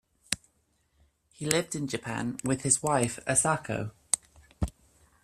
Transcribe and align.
He 1.31 1.45
lived 1.45 1.75
in 1.75 1.85
Japan 1.87 2.37
with 2.43 2.63
his 2.63 2.81
wife 2.81 3.19
Asako. 3.27 3.91